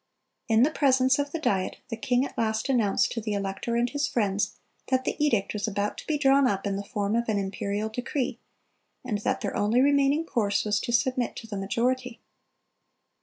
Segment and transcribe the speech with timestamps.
[0.47, 3.75] (293) In the presence of the Diet, the king at last announced to the elector
[3.75, 4.53] and his friends
[4.87, 7.87] that the edict "was about to be drawn up in the form of an imperial
[7.87, 8.39] decree,"
[9.05, 12.19] and that "their only remaining course was to submit to the majority."